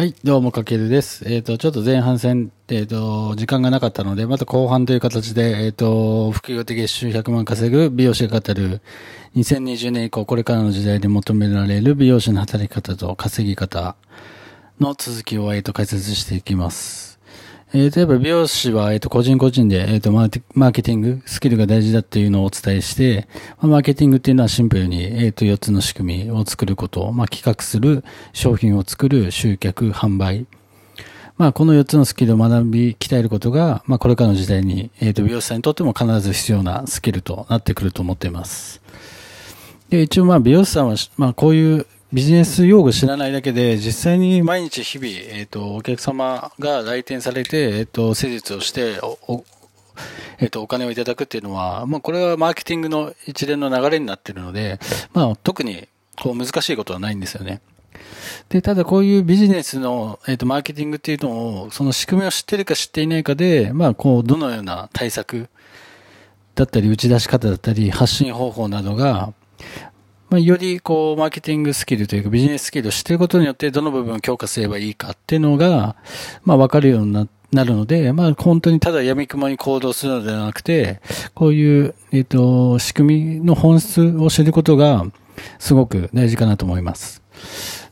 [0.00, 1.30] はい、どうも、かけるです。
[1.30, 8.80] えっ、と、ちょっと前半戦、えっ、と、時間がなかったので、また後半という形で、えっ、と、副業的月収100万稼ぐ美容師が語る、
[9.36, 13.94] 2020年以降、これからの時代で求められる美容師の働き方と稼ぎ方
[14.80, 17.19] の続きを、えっ、と、解説していきます。
[17.72, 23.28] えー、例えば美容師は、えっ、と、個人個人で、えっ、とマー、マーケティング、スキルが大事だっていうのをお伝えして、
[23.58, 30.46] まあマーケティングっていうのはシンプルに、えっ、と、4つの仕組みを作ること、まあ、企画する、商品を作る、集客、販売。
[31.38, 38.82] まあ、この4つのスキルを学び、鍛えることが、まあ、これからの時代に、えっ、と、美容師さんにとっても必ず必要なスキルとなってくると思っています。
[39.90, 49.44] で、一応まあ、美容師さんは、まあ、こういうビジネス用語知らないだけで、実際に毎日日々、えっ、と、お客様が来店されて、えっ、と、施術をして、お、お
[50.40, 54.80] えっ、と、お金をいただくっていうのは、まあ、これはマーケティングの一連の流れになっているので、
[55.12, 55.86] まあ、特に、
[56.20, 57.60] こう、難しいことはないんですよね。
[58.48, 61.30] で、ただこういうビジネスの、えっ、と、マーケティングっていうの
[61.62, 65.48] を、その仕組みを知ってるか知っていないかで、まあ、こう、どのような対策
[66.56, 69.32] だったり、打ち出し方だったり、発信方法などが、
[70.30, 75.96] まあ、よりこう、マーケティングスキルというかビジネススキルを知っていることによって、どの部分を強化すればいいかっていうのが、
[76.44, 81.00] まあ、わかるようにななるので、まあ、本当にただ闇雲に行動するのではなくて、
[81.34, 85.04] こういう、えっ、と、仕組みの本質を知ることが、
[85.58, 87.22] すごく大事かなと思います。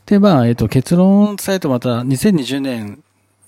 [0.05, 3.03] で、まあ、えっ、と、結論さえとまた、2020年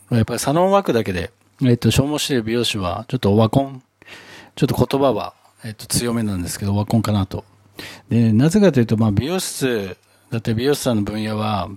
[0.09, 1.31] はやっぱりサロンワークだけで、
[1.63, 3.81] えっ、と、消耗している美容師は、ちょっとオワコン、
[4.55, 5.33] ちょっと言葉は、
[5.63, 7.45] えっ、と、強めなんですけど、オワコンかなと。
[8.09, 9.97] で、なぜかというと、まあ、美容室
[10.31, 11.69] だって美容師さんの分野は、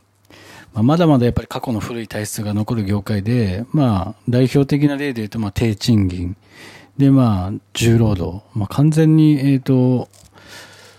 [0.73, 6.37] まあ、まだまだやっぱり過去の古い体質が残る業界で、まあ、代表的な例で言うと、まあ、低賃金。
[6.97, 8.43] で、まあ、重労働。
[8.55, 10.09] まあ、完全に、えっ、と、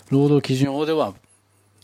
[0.09, 1.13] 労働基準法では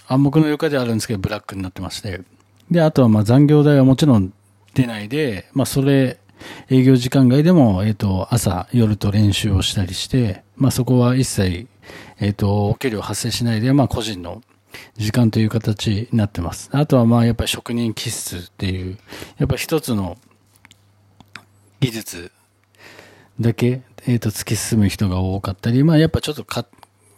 [0.08, 2.22] 暗黙の了解ではあるんですけど、ブラックになってまして。
[2.70, 4.34] で、あとは、まあ、残業代はもちろん
[4.74, 6.18] 出ないで、まあ、それ、
[6.70, 11.68] 営業時間外でも、えっ、と、朝、夜と練習をしたりして、まあ、そこは一切、
[12.20, 14.42] えっ、と、お給料発生しないで、まあ、個人の
[14.98, 16.70] 時間という形になってます。
[16.72, 18.98] あとは、まあ、やっぱり職人気質っていう、
[19.38, 20.18] やっぱ一つの
[21.80, 22.32] 技術
[23.40, 26.66] だけ、えっ、と、突き進む人が多かったり、まあ、やっぱちょっとか、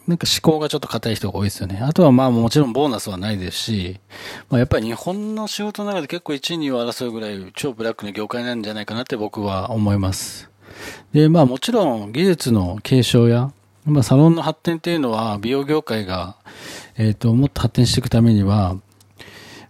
[0.08, 1.80] なんか思考がちょっと硬い人が多いですよね。
[1.82, 4.00] あとはまあもちろんボーナスはないですし、
[4.50, 10.50] まあやっぱり日本の仕事の中で結構1位2を争うぐらい超ブラックの業界なんじゃないかなって僕は思います。
[11.14, 13.54] で、まあもちろん技術の継承や、
[13.86, 16.38] まあサロンの発展っていうのは美容業界が、
[16.98, 18.78] えっ、と、もっと発展していくためには、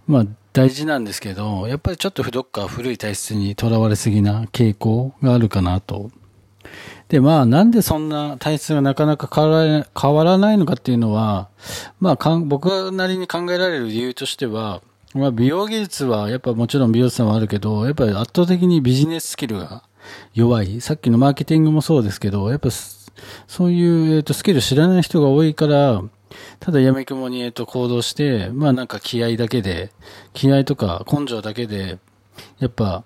[0.08, 6.12] まあ大事なんですけど、やっぱりちょっとどっか古い体質にとらわれすぎな傾向があるかなと
[7.14, 11.50] で、まあ、なんでそんな体質がなかなか変わら変わらないのかっていうのは、
[12.00, 14.82] まあ、僕なりに考えられる理由としては、
[15.14, 19.84] まあ、美容技術は、やっぱもちろん美容師さんはあるけど、やっぱり圧倒的にビジネススキルが
[20.34, 20.82] 弱い。
[20.82, 22.70] さっきのマーケティングもそうですけど、やっぱ
[23.48, 26.02] そういう、えっと、スキル知らない人が多いから、
[26.60, 29.92] ただ闇雲に、えっと、行動して、まあなんか気合だけで、
[30.34, 32.00] 気合とか根性だけで、
[32.60, 33.04] やっぱ、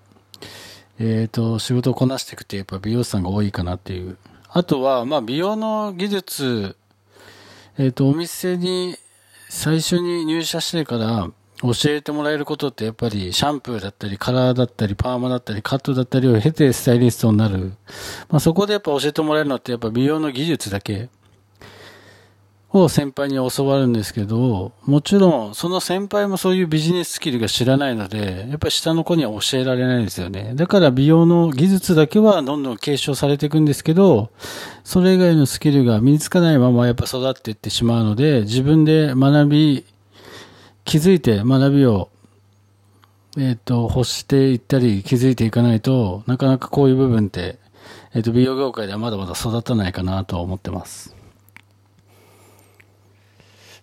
[0.98, 4.16] えっ、と、仕事をこなしていくってやっぱ美容師さんが多いかなっていう。
[4.48, 6.76] あとは、まあ美容の技術、
[7.78, 8.96] えっ、と、お店に
[9.48, 11.30] 最初に入社してから
[11.60, 17.72] 教えてもらえることってやっぱりシャンプーだったりカラーだったりパーマだったりカットだったりを経てスタイリストになる。
[18.28, 21.08] まあそこでやっぱ教えてもらえるのってやっぱ美容の技術だけ
[22.70, 30.52] を先輩に教わるんですけど、もちろん、その先輩もそういうビジネススキルが知らないので、やっぱり下の子には教えられないですよね。
[30.54, 34.30] だから美容の技術だけはどんどん継承されていくんですけど、
[34.84, 39.84] それ以外のスキルが身につかないままやっぱ育っていってしまうので、自分で学び、
[40.88, 42.08] 気づいて学びを、
[43.36, 47.58] えっ、と、欲していったり気づいていかないと、なかなかこういう部分って、
[48.14, 51.14] えっ、と、美容業界ではまだまだ育たないかなと思ってます。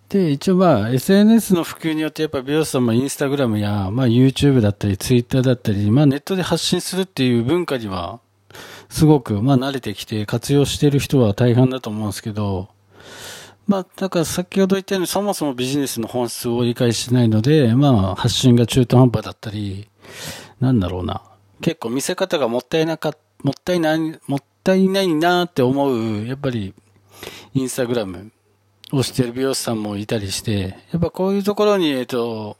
[0.09, 8.19] で、一応まあ、SNS の普及によってやっぱ美容師さんもインスタグラムや、まあ YouTube だったり Twitter だったり、まあネットで発信するっていう文化には、
[8.90, 12.69] すごくまあ慣れてきて活用している人は大半だと思うんですけど、
[13.67, 19.90] まあ、だから先ほど言ったようにそもそもビジネスの本質を理解してないので、まあ発信が中途半端だったり、
[20.59, 21.22] なんだろうな。
[21.62, 23.14] 結構見せ方がもったいなか、
[23.44, 26.73] もったいない、もったいないなって思う、やっぱり、
[27.53, 28.32] インスタグラム
[28.91, 32.58] をしてる美容師さんもいたりして、やっぱこういうところに、えっと、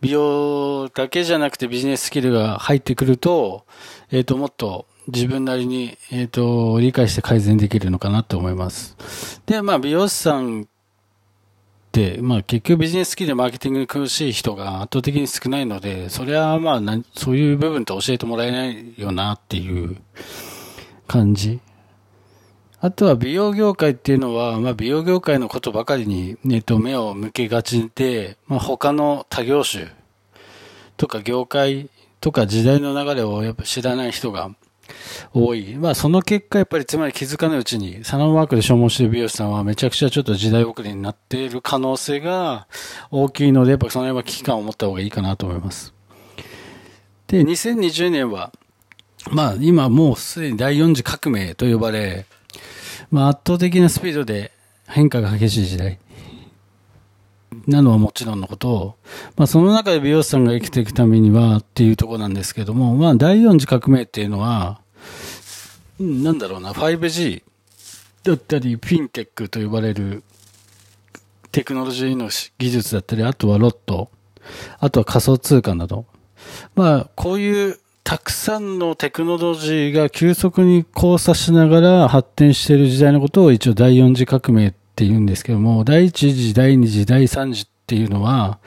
[0.00, 3.66] 美容だけじゃなくてビジネススキルが入ってくると、
[4.10, 9.42] えっと、もっと自分なりに、えっと、理解して改善できるのかなと思います。
[9.46, 10.66] で、まあ、美容師さんっ
[11.94, 16.80] て、まあ結局ビジネススキルでマーケティングに苦しい人が圧倒的に少ないので、それはまあ、
[17.14, 19.96] そういう部分って教えてもらえないよなっていう
[21.06, 21.60] 感じ。
[22.80, 29.86] あとは美容業界っていうのは、まあ美容業界のことばかりに、ね、と目を向けがちで、まあ他の他業種
[30.96, 31.88] とか業界
[32.20, 34.50] とか時代の流れをやっぱ知らない人が
[35.32, 35.74] 多い。
[35.76, 42.66] まあその結果やっぱりつまり気づかないうちにサロンワークで消耗している美容師さんはめちゃくちゃちょっと時代遅れになっている可能性が
[43.10, 45.94] 大きいので、やっぱその辺は危機感を持った方がいいかなと思います。
[47.26, 48.52] で、2020年は、
[49.30, 52.26] まあ今もうすでに第4次革命と呼ばれ、
[53.10, 54.52] まあ、圧倒的なスピードで
[54.86, 55.98] 変化が激しい時代
[57.66, 58.96] なのはもちろんのこと、
[59.36, 64.80] まあ、その中で美容師さんが生きていくためにはっていうとこなんですけども、まあ、第4次革命っていうのは、
[66.00, 67.42] なんだろうな、5G
[68.24, 70.22] だったり、フィンテックと呼ばれる
[71.52, 74.10] テクノロジーの技術だったり、あとはロット、
[74.80, 76.06] あとは仮想通貨など、
[76.74, 88.60] まあ、こういうたくさんのテクノロジーが急速に交差しながら発展している時代のことを一応第4次革命ってって言うんですけども、第1次、第2次、第3次っていうのは、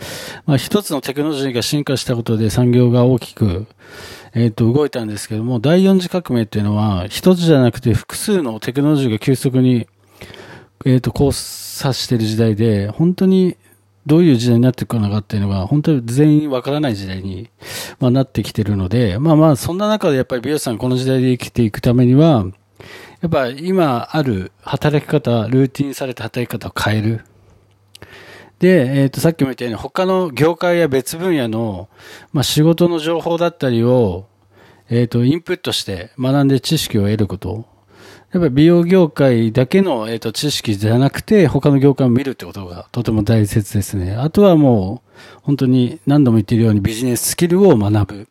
[0.46, 3.66] まあ一つのテクノロジーが進化したことで産業が大きく、
[4.34, 9.88] えっ、ー、と、動いたんですけども、第4次革命っていうのは、一つじゃなくて複数のテクノロジーが急速に、
[10.86, 13.56] えっ、ー、と、交差してる時代で、本当に
[14.06, 17.50] どういう時代になっていくのかっていうのが、本当に全員わからない時代に、
[18.02, 22.46] まあ、なってきてるので、まあまあ、そんな中でやっぱり美容師さんこの時代で生きていくためには、
[23.22, 27.26] やっぱ今ある働き方、ルーティンされた働き方を変える。
[28.60, 31.90] で、えっ、ー、と、さっきも言ったように他の業界や別分野の、
[32.34, 34.28] まあ、仕事の情報だったりを、
[34.90, 37.66] えっ、ー、と、インプットして学んで知識を得ること。
[38.32, 44.14] やっぱり美容業界だけの、えーと、知識じゃなくて、他の業界を見るってことがとても大切ですね。
[44.14, 45.12] あとはもう、
[45.44, 48.28] 本当に何度も言っているようにビジネススキルを学ぶ。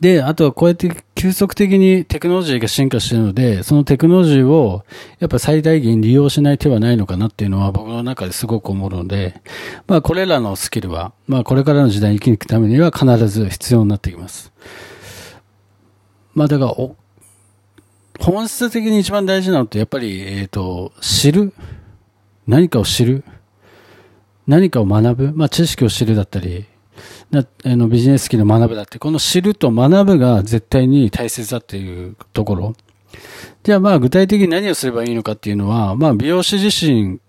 [0.00, 0.88] で、あとはこうやって
[1.20, 4.86] 急速的にテクノロジーが進化しているので、そのテクノロジーを
[5.18, 9.42] やっぱ最大限利用しない手はないのかなっていうのは僕の中ですごく思うので、
[9.86, 14.50] まあこれらのスキルは、まあこれからの時代に生きていくためには必ず必要になってきます。
[16.32, 16.74] まあだから、
[18.18, 21.52] 本質的に一番大事なのってやっぱり、えっ、ー、と、知る？
[22.46, 23.24] 何かを知る？
[24.46, 25.32] 何かを学ぶ？
[25.34, 26.64] まあ、知識を知るだったり、
[27.30, 32.74] なあのビジネススキルを学ぶだって、この知ると学ぶが絶対に大切だっていうところ。
[33.62, 37.20] じゃあまあ具体的に何をすればいいのかっていうのは、まあ美容師自身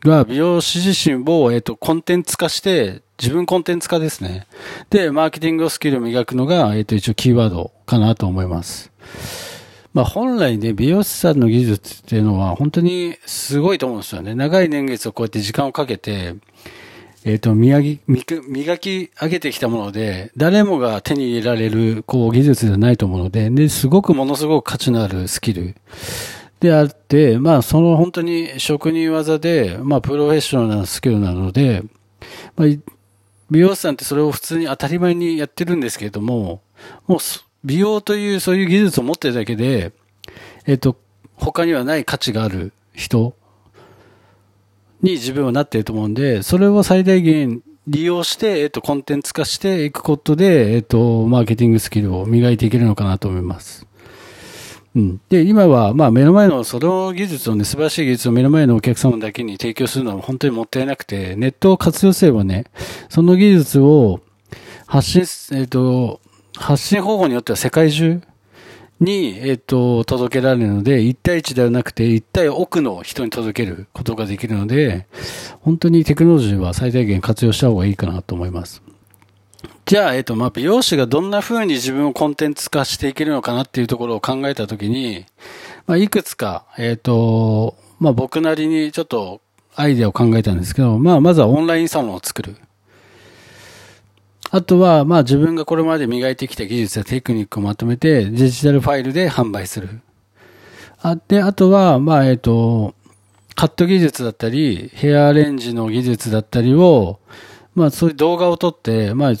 [0.00, 4.46] が美容師自身を、えっ、と、コンテンツ化して、自分コンテンツ化ですね。
[4.88, 8.90] で、マーケティングスキルを磨くのが、えっ、と、一応キーワードかなと思います。
[9.92, 14.34] まあ本来ね、美容師さんの技術っていうのは本当にすごいと思うんですよね。
[14.34, 16.36] 長い年月をこうやって時間をかけて、
[17.24, 18.00] えっ、ー、と、磨き、
[18.48, 25.76] 磨き上げてきたもので、誰もが手に入れられる、こう、技術じゃないと思うので、で、すごくものすごく価値のあるスキル。
[26.60, 31.82] であって、まあ、その本当に職人技で、まあ、プロフェッショナルなスキルなので、
[32.56, 32.68] まあ、
[33.50, 36.62] 美容師さんってそれを普通に当たり前にやってるんですけれども、
[37.06, 37.18] もう、
[37.64, 39.92] 美容というそういう技術を持ってるだけで、
[40.66, 40.96] えっ、と、
[41.34, 43.34] 他にはない価値がある人。
[45.02, 53.86] に自分はなっていると思うんで、それを最大限利用して、えっ、と、コンテンツ化していくことで、えっ、と、マーケティングスキルを磨いていけるのかなと思います。
[54.94, 55.20] うん。
[55.28, 62.66] で、今は、まあ、目の前の、その技術をね、素晴らしい技術を目の前のお客様だけに提供するのは本当にもったいなくて、ネットを活用すればね、
[63.08, 64.20] その技術を
[64.86, 66.20] 発信、えっ、と、
[66.56, 68.20] 発信方法によっては世界中
[69.00, 75.06] に、えっ、と、届けられるので、1対1ではなくて、1対奥の人に届けることができるので、
[75.60, 78.82] 本当にテクノロジーは最大限活用した方がいいかなと思います。
[79.86, 85.24] じゃあ、えっ、と、まあ、美容師がどんな風に自分をコンテンツ化していけるのかなっていうところを考えたときに、
[85.86, 89.40] まあ、いくつか、えっ、と、まあ、僕なりにちょっと
[89.74, 92.56] アイデアを考えたんですけど、まあ、まずはオンラインサロンを作る。
[94.52, 100.00] あとは、まあ自分がこれまで磨いてきた技術やテクニックをまとめて、デジタルファイルで販売する。
[101.02, 102.94] あで、あとは、まあ、えっ、と、
[103.54, 107.20] カット技術だったり、ヘアアレンジの技術だったりを、
[107.76, 109.32] まあそういう動画を撮って、まあ、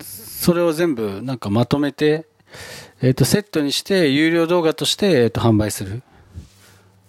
[0.00, 2.26] それを全部なんかまとめて、
[3.00, 6.02] えっ、と、セットにして、有料動画として、えっ、と、販売する。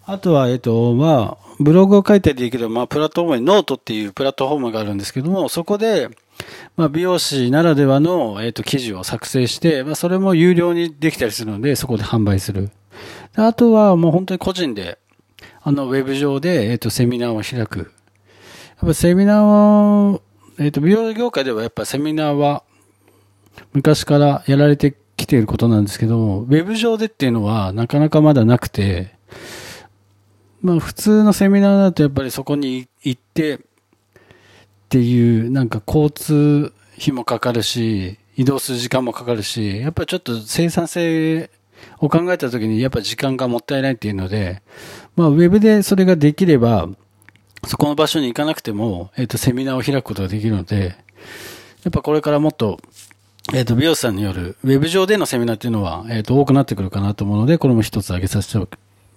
[0.05, 6.09] あとは、えっ、と、まあ、ブログを書いたりできる、まあ、プラットフォームにノートっていうプラットフォームがあるんですけども、そこで、
[6.75, 12.71] まあ、美容師ならではの、えっ、と、記事を作成して、まあ、それも有料にできたりするので、そこで販売する。
[13.35, 14.99] あとは、もう本当に個人で、
[15.61, 17.79] あの、ウェブ上で、えっ、と、セミナーを開く。
[17.79, 20.19] やっぱセミナーは、
[20.59, 22.63] えっ、と、美容業界ではやっぱセミナーは
[23.73, 29.15] 昔からやられてきていることなんですけども、ウェブ上でっていうのはなかなかまだなくて、
[30.65, 33.59] まあ普通のセミナーだとやっぱりそこに行ってっ
[34.89, 41.51] ていうなんか交通費もかかるし、移動する時間もかかるし、やっぱりちょっと生産性
[41.99, 44.63] を考えた時にやっぱ時間がもったいないっていうので、
[45.15, 46.89] まあウェブでそれができれば、
[47.67, 50.95] そこの場所に行かなくても、えっ、と、セミナーを開くことができるので、
[51.83, 52.79] やっぱこれからもっと、
[53.53, 58.67] えっ、と、美容師さんによる、ウェブ上でのセミナーっていうのは、えっ、と、多くなってくるかなと思うので、これも一つ挙げさせて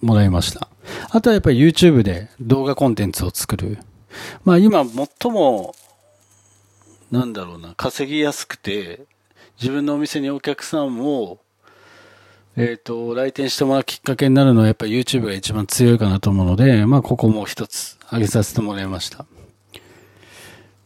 [0.01, 0.67] もらいました。
[1.11, 3.79] あとはやっぱり YouTube で動画コンテンツを作る。
[4.43, 5.75] まあ今最も、
[7.11, 9.05] なんだろうな、稼ぎやすくて、
[9.61, 11.39] 自分のお店にお客さんを、
[12.55, 19.25] えっ、と、来店してもらうきっかけになるのはやっぱり YouTube が一番強いかなと思うので、まあここも一つ挙げさせてもらいました。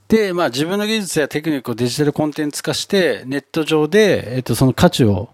[0.07, 5.29] で、まあ自分の技術やテクニックをデジタルコンテンツ化して、ネット上で、えっと、その価値を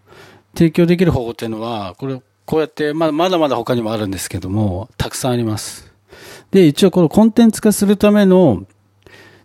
[0.55, 5.94] 提供できる方法っていうのは、これ、こうやって、ま、まだまだ他にもあるんですけども、たくさんあります。
[6.50, 8.65] で、一応このコンテンツ化するための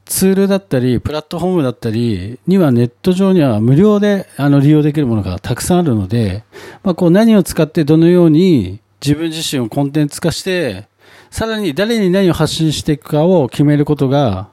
[0.07, 6.45] ツールだったり、プラットフォームだったりにはネット上には無料であの利用できるものがたくさんあるので、
[6.83, 10.89] まあ、こう何を使ってどのように自分自身をコンテンツ化して、
[11.31, 14.49] さらに誰に何を発信していくかを決めることが、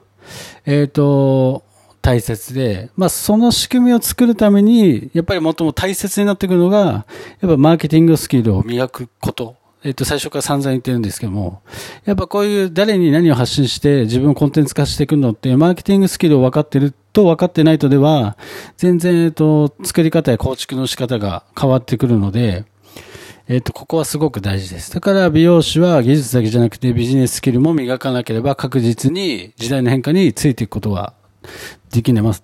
[0.66, 1.64] えっ、ー、と、
[2.02, 7.06] 大切で、まあ、その仕組みを作るために、やっぱり最も大切になってくるのが、
[7.40, 9.56] やっぱマーケティングスキルを磨くこと。
[9.84, 11.62] えっ、ー、と、最初から散々言ってるんですけども、
[12.04, 18.36] やっぱこういう誰に何を発信して自分をコンテンツ化していくのって、マーケティングスキルを分かってると分かってないとでは、
[18.76, 22.64] 全然、えっ、ー、と、作り方や構築の仕方が変わってくるので、
[23.48, 24.92] えっ、と、ここはすごく大事です。
[24.92, 31.14] だから美容師は技術だけじゃなくてビジネススキルも磨かなければ確実に時代の変化についていくことは
[31.92, 32.40] できます、